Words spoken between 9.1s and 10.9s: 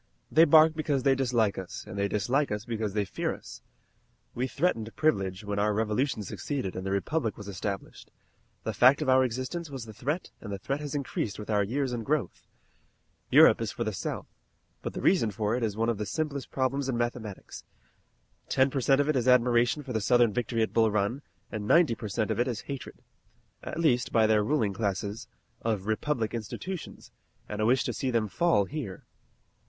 existence was the threat and the threat